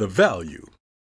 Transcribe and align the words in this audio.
The 0.00 0.06
value 0.06 0.64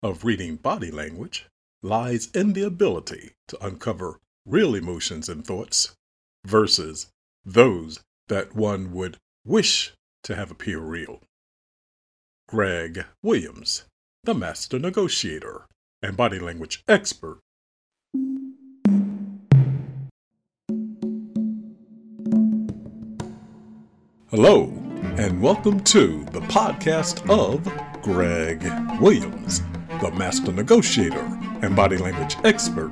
of 0.01 0.25
reading 0.25 0.57
body 0.57 0.91
language 0.91 1.45
lies 1.81 2.29
in 2.31 2.51
the 2.51 2.63
ability 2.63 3.31
to 3.47 3.65
uncover 3.65 4.19
real 4.45 4.75
emotions 4.75 5.29
and 5.29 5.47
thoughts 5.47 5.95
versus 6.43 7.07
those 7.45 8.01
that 8.27 8.57
one 8.57 8.91
would 8.91 9.15
wish 9.45 9.93
to 10.23 10.35
have 10.35 10.51
appear 10.51 10.79
real. 10.79 11.21
Greg 12.49 13.05
Williams, 13.21 13.85
the 14.25 14.33
master 14.33 14.77
negotiator 14.77 15.65
and 16.01 16.17
body 16.17 16.39
language 16.39 16.83
expert. 16.89 17.39
Hello, 24.29 24.73
and 25.17 25.41
welcome 25.41 25.79
to 25.85 26.25
the 26.33 26.41
podcast 26.41 27.29
of 27.29 27.92
Greg 28.03 28.61
Williams, 28.99 29.61
the 30.01 30.11
master 30.11 30.51
negotiator 30.51 31.25
and 31.61 31.73
body 31.73 31.95
language 31.97 32.35
expert. 32.43 32.91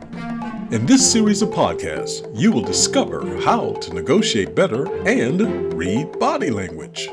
In 0.71 0.85
this 0.85 1.11
series 1.11 1.41
of 1.41 1.49
podcasts, 1.49 2.25
you 2.33 2.49
will 2.49 2.61
discover 2.61 3.37
how 3.41 3.73
to 3.73 3.93
negotiate 3.93 4.55
better 4.55 4.85
and 5.05 5.73
read 5.73 6.17
body 6.17 6.49
language. 6.49 7.09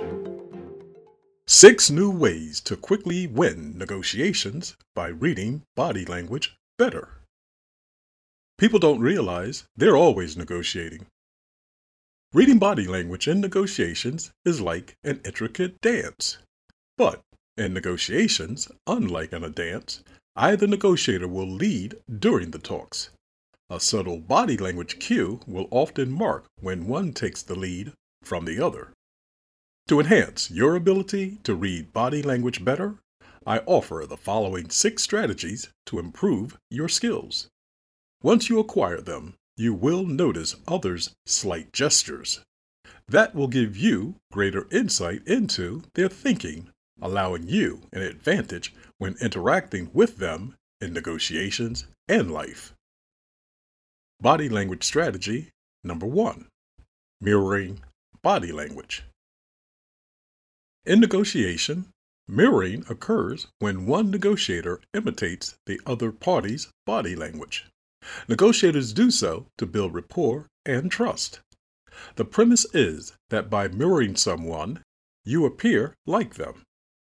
Six 1.49 1.91
new 1.91 2.09
ways 2.09 2.61
to 2.61 2.77
quickly 2.77 3.27
win 3.27 3.77
negotiations 3.77 4.77
by 4.95 5.09
reading 5.09 5.63
body 5.75 6.05
language 6.05 6.57
better. 6.79 7.09
People 8.59 8.79
don't 8.79 9.01
realize 9.01 9.65
they're 9.77 9.97
always 9.97 10.37
negotiating. 10.37 11.07
Reading 12.33 12.61
body 12.61 12.87
language 12.87 13.27
in 13.27 13.41
negotiations 13.41 14.31
is 14.45 14.61
like 14.61 14.95
an 15.03 15.21
intricate 15.25 15.81
dance. 15.81 16.39
But 16.97 17.23
in 17.59 17.75
negotiations, 17.75 18.69
unlike 18.87 19.33
in 19.33 19.43
a 19.43 19.51
dance, 19.51 20.03
either 20.37 20.67
negotiator 20.67 21.29
will 21.29 21.49
lead 21.49 21.97
during 22.19 22.53
the 22.53 22.59
talks. 22.59 23.11
A 23.69 23.81
subtle 23.81 24.19
body 24.19 24.57
language 24.57 24.99
cue 24.99 25.41
will 25.47 25.69
often 25.71 26.11
mark 26.11 26.47
when 26.61 26.87
one 26.87 27.13
takes 27.13 27.43
the 27.43 27.55
lead 27.55 27.93
from 28.23 28.45
the 28.45 28.65
other. 28.65 28.93
To 29.89 30.01
enhance 30.01 30.51
your 30.51 30.77
ability 30.77 31.39
to 31.43 31.55
read 31.55 31.93
body 31.93 32.23
language 32.23 32.65
better, 32.65 32.97
I 33.47 33.59
offer 33.61 34.07
the 34.09 34.17
following 34.17 34.71
six 34.71 35.03
strategies 35.03 35.69
to 35.87 35.99
improve 35.99 36.57
your 36.71 36.89
skills. 36.89 37.49
Once 38.23 38.49
you 38.49 38.59
acquire 38.59 39.01
them, 39.01 39.35
you 39.57 39.75
will 39.75 40.05
notice 40.07 40.57
others' 40.67 41.11
slight 41.27 41.73
gestures. 41.73 42.41
That 43.09 43.35
will 43.35 43.49
give 43.49 43.77
you 43.77 44.17
greater 44.31 44.67
insight 44.71 45.27
into 45.27 45.83
their 45.95 46.09
thinking 46.09 46.71
allowing 47.01 47.49
you 47.49 47.83
an 47.93 48.03
advantage 48.03 48.75
when 48.99 49.17
interacting 49.21 49.91
with 49.93 50.19
them 50.19 50.55
in 50.81 50.93
negotiations 50.93 51.87
and 52.09 52.31
life. 52.31 52.73
Body 54.21 54.49
language 54.49 54.85
strategy 54.85 55.51
number 55.85 56.07
one 56.07 56.47
mirroring 57.21 57.81
body 58.23 58.53
language. 58.53 59.05
In 60.85 61.01
negotiation, 61.01 61.89
mirroring 62.29 62.85
occurs 62.89 63.49
when 63.59 63.87
one 63.87 64.11
negotiator 64.11 64.81
imitates 64.95 65.57
the 65.67 65.81
other 65.85 66.13
party's 66.13 66.69
body 66.87 67.17
language. 67.17 67.67
Negotiators 68.29 68.93
do 68.93 69.11
so 69.11 69.47
to 69.59 69.67
build 69.67 69.95
rapport 69.95 70.47
and 70.65 70.91
trust. 70.91 71.41
The 72.15 72.25
premise 72.25 72.65
is 72.73 73.15
that 73.31 73.51
by 73.51 73.69
mirroring 73.69 74.15
someone, 74.15 74.83
you 75.25 75.45
appear 75.45 75.95
like 76.07 76.35
them 76.35 76.63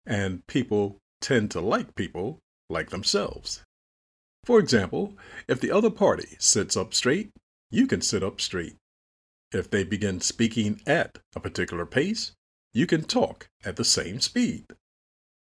and 0.08 0.44
people 0.46 0.96
tend 1.20 1.50
to 1.50 1.60
like 1.60 1.94
people 1.94 2.40
like 2.70 2.90
themselves. 2.90 3.62
For 4.44 4.58
example, 4.58 5.14
if 5.46 5.60
the 5.60 5.70
other 5.70 5.90
party 5.90 6.36
sits 6.38 6.76
up 6.76 6.94
straight, 6.94 7.30
you 7.70 7.86
can 7.86 8.00
sit 8.00 8.22
up 8.22 8.40
straight. 8.40 8.76
If 9.52 9.70
they 9.70 9.84
begin 9.84 10.20
speaking 10.20 10.80
at 10.86 11.18
a 11.36 11.40
particular 11.40 11.84
pace, 11.84 12.32
you 12.72 12.86
can 12.86 13.04
talk 13.04 13.48
at 13.64 13.76
the 13.76 13.84
same 13.84 14.20
speed. 14.20 14.64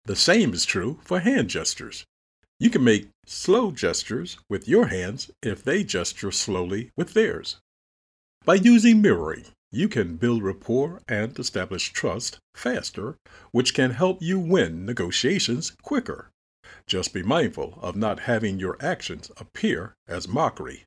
The 0.06 0.16
same 0.16 0.54
is 0.54 0.66
true 0.66 1.00
for 1.04 1.20
hand 1.20 1.50
gestures. 1.50 2.06
You 2.60 2.70
can 2.70 2.84
make 2.84 3.10
slow 3.26 3.72
gestures 3.72 4.38
with 4.50 4.68
your 4.68 4.88
hands 4.88 5.32
if 5.42 5.64
they 5.64 5.84
gesture 5.84 6.32
slowly 6.32 6.92
with 6.96 7.14
theirs. 7.14 7.58
By 8.46 8.56
using 8.56 9.02
mirroring, 9.02 9.46
you 9.72 9.88
can 9.88 10.18
build 10.18 10.44
rapport 10.44 11.02
and 11.08 11.38
establish 11.40 11.94
trust 11.94 12.40
faster, 12.54 13.18
which 13.52 13.74
can 13.74 13.92
help 13.92 14.22
you 14.22 14.40
win 14.40 14.86
negotiations 14.86 15.72
quicker. 15.82 16.30
Just 16.86 17.14
be 17.14 17.24
mindful 17.24 17.80
of 17.82 17.96
not 17.96 18.22
having 18.22 18.60
your 18.60 18.78
actions 18.82 19.32
appear 19.38 19.96
as 20.08 20.28
mockery. 20.28 20.84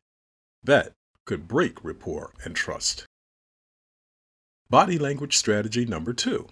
That 0.62 0.92
could 1.24 1.48
break 1.48 1.82
rapport 1.82 2.32
and 2.44 2.54
trust. 2.54 3.06
Body 4.68 4.98
language 4.98 5.36
strategy 5.36 5.86
number 5.86 6.12
two 6.12 6.48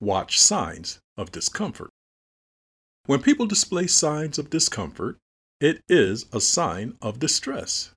watch 0.00 0.38
signs 0.38 1.00
of 1.16 1.32
discomfort. 1.32 1.90
When 3.06 3.22
people 3.22 3.46
display 3.46 3.86
signs 3.86 4.38
of 4.38 4.50
discomfort, 4.50 5.16
it 5.60 5.82
is 5.88 6.26
a 6.32 6.40
sign 6.40 6.96
of 7.02 7.18
distress. 7.18 7.92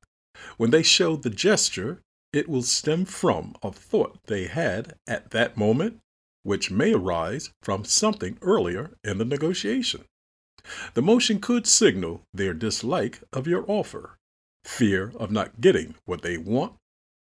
When 0.57 0.71
they 0.71 0.81
show 0.81 1.15
the 1.15 1.29
gesture, 1.29 1.99
it 2.33 2.47
will 2.47 2.61
stem 2.61 3.05
from 3.05 3.55
a 3.61 3.71
thought 3.71 4.17
they 4.25 4.47
had 4.47 4.95
at 5.07 5.31
that 5.31 5.57
moment, 5.57 5.99
which 6.43 6.71
may 6.71 6.93
arise 6.93 7.51
from 7.61 7.83
something 7.85 8.37
earlier 8.41 8.91
in 9.03 9.17
the 9.17 9.25
negotiation. 9.25 10.05
The 10.93 11.01
motion 11.01 11.39
could 11.39 11.67
signal 11.67 12.21
their 12.33 12.53
dislike 12.53 13.21
of 13.33 13.47
your 13.47 13.65
offer, 13.67 14.17
fear 14.63 15.11
of 15.15 15.31
not 15.31 15.59
getting 15.59 15.95
what 16.05 16.21
they 16.21 16.37
want, 16.37 16.73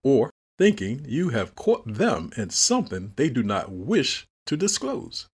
or 0.04 0.32
thinking 0.58 1.06
you 1.08 1.30
have 1.30 1.56
caught 1.56 1.86
them 1.86 2.32
in 2.36 2.50
something 2.50 3.14
they 3.16 3.30
do 3.30 3.44
not 3.44 3.72
wish 3.72 4.26
to 4.48 4.58
disclose. 4.58 5.28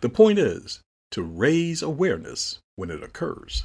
The 0.00 0.08
point 0.08 0.38
is 0.38 0.80
to 1.12 1.22
raise 1.22 1.82
awareness 1.82 2.58
when 2.74 2.90
it 2.90 3.02
occurs. 3.02 3.64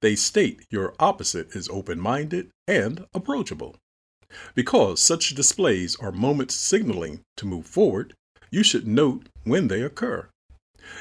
They 0.00 0.14
state 0.14 0.64
your 0.70 0.94
opposite 0.98 1.54
is 1.56 1.68
open 1.68 2.00
minded 2.00 2.50
and 2.66 3.06
approachable. 3.14 3.76
Because 4.54 5.00
such 5.00 5.34
displays 5.34 5.96
are 5.96 6.12
moments 6.12 6.54
signaling 6.54 7.20
to 7.36 7.46
move 7.46 7.66
forward, 7.66 8.14
you 8.50 8.62
should 8.62 8.86
note 8.86 9.28
when 9.44 9.68
they 9.68 9.82
occur. 9.82 10.28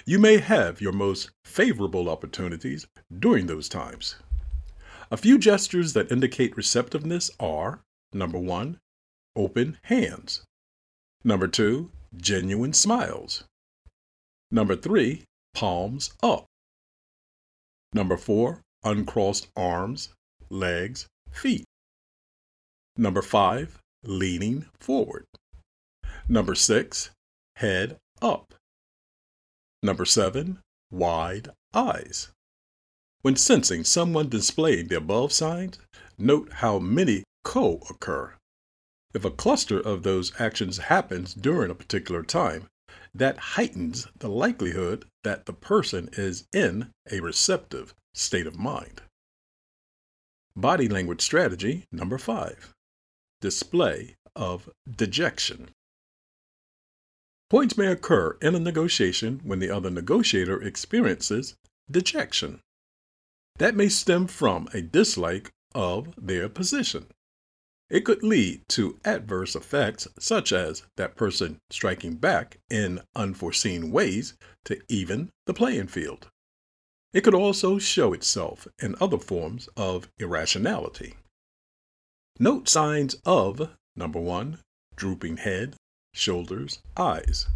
You 0.06 0.20
may 0.20 0.38
have 0.38 0.82
your 0.82 0.92
most 0.92 1.30
favorable 1.46 2.10
opportunities 2.10 2.88
during 3.20 3.48
those 3.48 3.70
times. 3.70 4.16
A 5.12 5.18
few 5.18 5.38
gestures 5.38 5.94
that 5.94 6.12
indicate 6.12 6.58
receptiveness 6.58 7.32
are 7.40 7.82
number 8.14 8.40
one, 8.40 8.80
open 9.36 9.78
hands. 9.84 10.44
Number 11.24 11.48
two, 11.48 11.92
genuine 12.16 12.74
smiles. 12.74 13.44
Number 14.52 14.76
three, 14.76 15.24
palms 15.54 16.12
up. 16.22 16.46
Number 17.94 18.18
four, 18.18 18.62
uncrossed 18.84 19.48
arms, 19.56 20.10
legs, 20.50 21.08
feet. 21.30 21.66
Number 22.96 23.22
five, 23.22 23.80
leaning 24.04 24.66
forward. 24.80 25.26
Number 26.28 26.56
six, 26.56 27.12
head 27.58 27.98
up. 28.22 28.54
Number 29.84 30.06
seven, 30.06 30.60
wide 30.92 31.52
eyes. 31.74 32.30
When 33.22 33.36
sensing 33.36 33.84
someone 33.84 34.30
displaying 34.30 34.88
the 34.88 34.98
above 34.98 35.32
signs, 35.32 35.80
note 36.18 36.54
how 36.54 36.80
many 36.80 37.24
co 37.44 37.82
occur. 37.90 38.34
If 39.14 39.26
a 39.26 39.32
cluster 39.32 39.80
of 39.80 40.04
those 40.04 40.34
actions 40.40 40.78
happens 40.78 41.34
during 41.34 41.72
a 41.72 41.76
particular 41.76 42.24
time, 42.24 42.68
that 43.14 43.38
heightens 43.38 44.08
the 44.20 44.30
likelihood 44.30 45.06
that 45.24 45.46
the 45.46 45.54
person 45.54 46.10
is 46.14 46.46
in 46.54 46.92
a 47.12 47.20
receptive 47.20 47.94
state 48.18 48.48
of 48.48 48.58
mind. 48.58 49.02
Body 50.56 50.88
language 50.88 51.22
strategy 51.22 51.86
number 51.92 52.18
five 52.18 52.74
display 53.40 54.16
of 54.36 54.70
dejection. 54.90 55.70
Points 57.50 57.78
may 57.78 57.88
occur 57.88 58.36
in 58.42 58.56
a 58.56 58.60
negotiation 58.60 59.40
when 59.44 59.60
the 59.60 59.70
other 59.70 59.92
negotiator 59.92 60.62
experiences 60.62 61.56
dejection. 61.90 62.60
That 63.60 63.76
may 63.76 63.90
stem 63.90 64.28
from 64.28 64.68
a 64.74 64.82
dislike 64.82 65.52
of 65.76 66.14
their 66.18 66.50
position. 66.50 67.06
It 67.90 68.04
could 68.04 68.24
lead 68.24 68.68
to 68.70 69.00
adverse 69.06 69.56
effects, 69.56 70.08
such 70.20 70.52
as 70.52 70.84
that 70.98 71.16
person 71.16 71.60
striking 71.70 72.16
back 72.16 72.58
in 72.70 73.02
unforeseen 73.16 73.92
ways 73.92 74.34
to 74.66 74.82
even 74.90 75.30
the 75.46 75.54
playing 75.54 75.88
field. 75.88 76.28
It 77.14 77.22
could 77.24 77.34
also 77.34 77.78
show 77.80 78.14
itself 78.14 78.68
in 78.82 78.96
other 79.00 79.18
forms 79.18 79.70
of 79.76 80.10
irrationality. 80.20 81.16
Note 82.40 82.70
signs 82.70 83.16
of 83.26 83.70
number 83.96 84.20
one, 84.20 84.60
drooping 84.96 85.38
head, 85.38 85.76
shoulders, 86.14 86.80
eyes. 86.96 87.48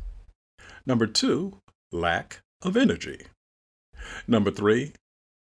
Number 0.85 1.05
two, 1.05 1.59
lack 1.91 2.39
of 2.61 2.75
energy. 2.75 3.27
Number 4.27 4.49
three, 4.49 4.93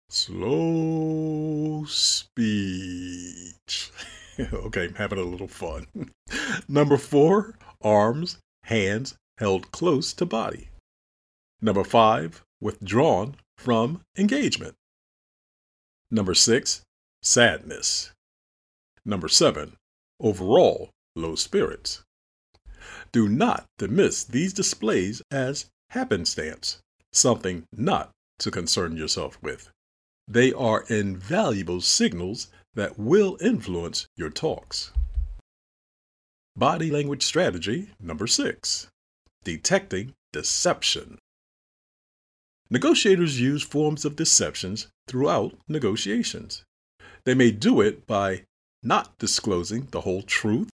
Slow 0.09 1.83
speech. 1.85 2.31
okay, 4.53 4.89
having 4.95 5.19
a 5.19 5.23
little 5.23 5.49
fun. 5.49 5.85
Number 6.69 6.95
four, 6.97 7.55
arms, 7.81 8.37
hands 8.63 9.15
held 9.37 9.71
close 9.71 10.13
to 10.13 10.25
body. 10.25 10.69
Number 11.61 11.83
five, 11.83 12.41
withdrawn 12.61 13.35
from 13.57 14.01
engagement. 14.17 14.75
Number 16.09 16.33
six, 16.33 16.81
sadness. 17.21 18.11
Number 19.05 19.27
seven, 19.27 19.77
overall 20.19 20.89
low 21.15 21.35
spirits. 21.35 22.03
Do 23.11 23.27
not 23.27 23.65
dismiss 23.77 24.23
these 24.23 24.53
displays 24.53 25.21
as 25.31 25.65
happenstance, 25.89 26.79
something 27.11 27.63
not 27.73 28.11
to 28.39 28.51
concern 28.51 28.95
yourself 28.97 29.37
with. 29.41 29.69
They 30.27 30.51
are 30.53 30.85
invaluable 30.89 31.81
signals 31.81 32.47
that 32.75 32.99
will 32.99 33.37
influence 33.41 34.07
your 34.15 34.29
talks. 34.29 34.91
Body 36.55 36.91
language 36.91 37.23
strategy 37.23 37.89
number 37.99 38.27
six 38.27 38.87
detecting 39.43 40.13
deception. 40.33 41.17
Negotiators 42.69 43.39
use 43.39 43.63
forms 43.63 44.03
of 44.03 44.15
deceptions 44.15 44.87
throughout 45.07 45.57
negotiations. 45.67 46.65
They 47.23 47.33
may 47.33 47.51
do 47.51 47.81
it 47.81 48.05
by 48.05 48.43
not 48.83 49.17
disclosing 49.17 49.87
the 49.91 50.01
whole 50.01 50.21
truth, 50.21 50.69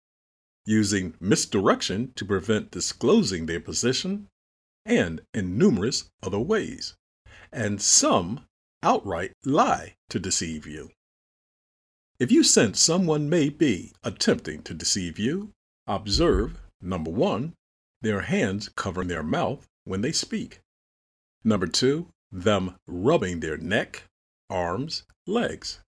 using 0.65 1.13
misdirection 1.19 2.13
to 2.15 2.25
prevent 2.25 2.71
disclosing 2.71 3.45
their 3.45 3.59
position, 3.59 4.27
and 4.85 5.21
in 5.33 5.57
numerous 5.57 6.09
other 6.21 6.39
ways. 6.39 6.95
And 7.51 7.81
some 7.81 8.45
outright 8.81 9.33
lie 9.45 9.95
to 10.09 10.19
deceive 10.19 10.65
you. 10.65 10.91
If 12.19 12.31
you 12.31 12.43
sense 12.43 12.79
someone 12.79 13.29
may 13.29 13.49
be 13.49 13.91
attempting 14.03 14.63
to 14.63 14.73
deceive 14.73 15.19
you, 15.19 15.51
observe 15.87 16.59
number 16.81 17.11
one, 17.11 17.53
their 18.01 18.21
hands 18.21 18.69
covering 18.75 19.07
their 19.07 19.23
mouth 19.23 19.67
when 19.85 20.01
they 20.01 20.11
speak. 20.11 20.59
Number 21.43 21.67
two, 21.67 22.07
them 22.31 22.75
rubbing 22.87 23.39
their 23.39 23.57
neck, 23.57 24.03
arms, 24.49 25.03
legs. 25.27 25.79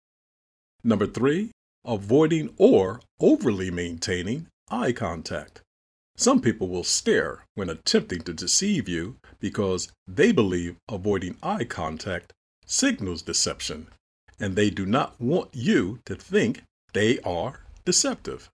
Number 0.83 1.07
three, 1.07 1.53
avoiding 1.85 2.53
or 2.57 3.01
overly 3.21 3.71
maintaining 3.71 4.49
eye 4.71 4.93
contact. 4.93 5.63
Some 6.17 6.41
people 6.41 6.69
will 6.69 6.85
stare 6.85 7.45
when 7.55 7.69
attempting 7.69 8.23
to 8.23 8.33
deceive 8.33 8.89
you 8.89 9.17
because 9.41 9.91
they 10.07 10.33
believe 10.33 10.77
avoiding 10.89 11.37
eye 11.43 11.65
contact 11.65 12.33
signals 12.67 13.23
deception, 13.23 13.89
and 14.39 14.57
they 14.57 14.71
do 14.71 14.87
not 14.87 15.21
want 15.21 15.51
you 15.53 16.01
to 16.07 16.15
think 16.15 16.63
they 16.93 17.19
are 17.21 17.61
deceptive. 17.85 18.49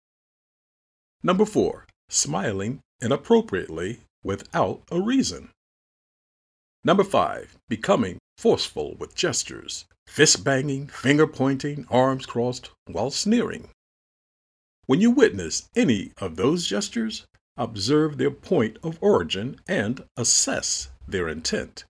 Number 1.22 1.44
four, 1.44 1.86
smiling 2.08 2.80
inappropriately 3.00 4.00
without 4.22 4.82
a 4.90 5.00
reason. 5.00 5.50
Number 6.82 7.04
five, 7.04 7.58
becoming 7.68 8.18
forceful 8.38 8.94
with 8.96 9.14
gestures, 9.14 9.84
fist 10.06 10.42
banging, 10.42 10.86
finger 10.86 11.26
pointing, 11.26 11.86
arms 11.90 12.24
crossed 12.24 12.70
while 12.86 13.10
sneering. 13.10 13.68
When 14.86 15.00
you 15.00 15.10
witness 15.10 15.68
any 15.76 16.12
of 16.16 16.36
those 16.36 16.66
gestures, 16.66 17.26
observe 17.56 18.16
their 18.16 18.30
point 18.30 18.78
of 18.82 18.98
origin 19.02 19.60
and 19.68 20.04
assess 20.16 20.88
their 21.06 21.28
intent. 21.28 21.84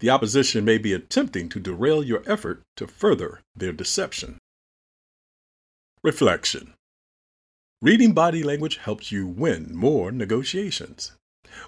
The 0.00 0.10
opposition 0.10 0.64
may 0.64 0.78
be 0.78 0.92
attempting 0.92 1.48
to 1.48 1.58
derail 1.60 2.04
your 2.04 2.22
effort 2.26 2.62
to 2.76 2.86
further 2.86 3.40
their 3.56 3.72
deception. 3.72 4.38
Reflection 6.04 6.74
Reading 7.80 8.12
body 8.12 8.42
language 8.42 8.76
helps 8.76 9.10
you 9.10 9.26
win 9.26 9.74
more 9.74 10.12
negotiations. 10.12 11.12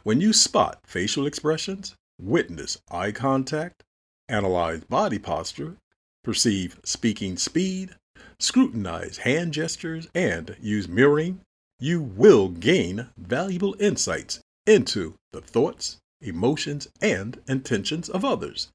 When 0.03 0.21
you 0.21 0.33
spot 0.33 0.81
facial 0.85 1.27
expressions, 1.27 1.95
witness 2.21 2.79
eye 2.91 3.13
contact, 3.13 3.83
analyze 4.29 4.85
body 4.85 5.19
posture, 5.19 5.77
perceive 6.23 6.79
speaking 6.85 7.37
speed, 7.37 7.91
scrutinize 8.39 9.19
hand 9.19 9.53
gestures, 9.53 10.09
and 10.15 10.57
use 10.61 10.89
mirroring, 10.89 11.41
you 11.79 12.01
will 12.01 12.49
gain 12.49 13.09
valuable 13.17 13.75
insights 13.81 14.41
into 14.67 15.15
the 15.33 15.41
thoughts, 15.41 15.97
emotions, 16.21 16.89
and 17.01 17.41
intentions 17.49 18.09
of 18.09 18.25
others. 18.25 18.69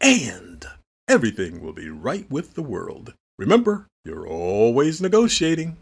And 0.00 0.64
everything 1.08 1.60
will 1.60 1.72
be 1.72 1.88
right 1.88 2.30
with 2.30 2.54
the 2.54 2.62
world. 2.62 3.14
Remember, 3.38 3.86
you're 4.04 4.26
always 4.26 5.00
negotiating. 5.00 5.76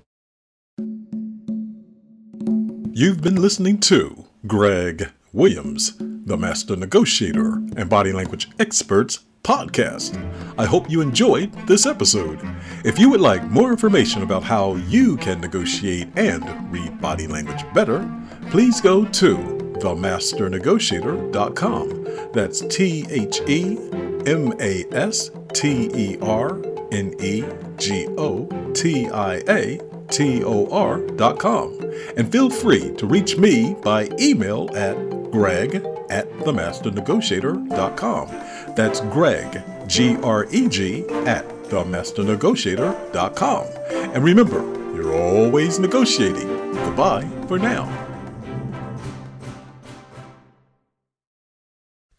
You've 2.94 3.20
been 3.20 3.36
listening 3.36 3.78
to 3.80 4.26
Greg 4.46 5.10
Williams, 5.32 5.94
the 5.98 6.36
Master 6.36 6.76
Negotiator 6.76 7.54
and 7.76 7.88
Body 7.88 8.12
Language 8.12 8.50
Experts 8.58 9.20
podcast. 9.42 10.18
I 10.58 10.66
hope 10.66 10.90
you 10.90 11.00
enjoyed 11.00 11.52
this 11.66 11.86
episode. 11.86 12.38
If 12.84 12.98
you 12.98 13.08
would 13.10 13.20
like 13.20 13.44
more 13.44 13.70
information 13.70 14.22
about 14.22 14.42
how 14.44 14.74
you 14.76 15.16
can 15.16 15.40
negotiate 15.40 16.08
and 16.16 16.72
read 16.72 17.00
body 17.00 17.26
language 17.26 17.64
better, 17.74 18.08
please 18.50 18.80
go 18.80 19.04
to 19.04 19.36
themasternegotiator.com. 19.36 22.32
That's 22.32 22.60
T 22.60 23.04
H 23.10 23.40
E 23.48 23.78
M 24.26 24.54
A 24.60 24.84
S 24.92 25.30
T 25.52 25.90
E 25.94 26.18
R 26.20 26.62
N 26.92 27.14
E 27.20 27.44
G 27.78 28.06
O 28.16 28.46
T 28.74 29.08
I 29.08 29.42
A 29.48 29.80
T 30.08 30.44
O 30.44 30.68
R.com. 30.70 31.80
And 32.16 32.30
feel 32.30 32.48
free 32.50 32.94
to 32.96 33.06
reach 33.06 33.38
me 33.38 33.74
by 33.82 34.08
email 34.20 34.68
at 34.74 34.96
greg 35.32 35.76
at 36.10 36.30
themasternegotiator.com. 36.40 38.28
That's 38.76 39.00
Greg, 39.00 39.62
G 39.88 40.16
R 40.22 40.46
E 40.50 40.68
G, 40.68 41.06
at 41.26 41.48
themasternegotiator.com. 41.64 43.66
And 44.14 44.22
remember, 44.22 44.60
you're 44.94 45.14
always 45.14 45.80
negotiating. 45.80 46.48
Goodbye 46.74 47.26
for 47.48 47.58
now. 47.58 47.88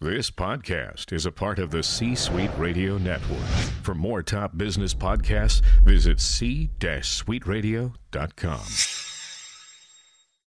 This 0.03 0.29
podcast 0.31 1.13
is 1.13 1.25
a 1.25 1.31
part 1.31 1.59
of 1.59 1.71
the 1.71 1.81
C 1.81 2.13
Suite 2.13 2.51
Radio 2.57 2.97
Network. 2.97 3.39
For 3.83 3.95
more 3.95 4.21
top 4.21 4.57
business 4.57 4.93
podcasts, 4.93 5.61
visit 5.85 6.19
c-suiteradio.com. 6.19 9.02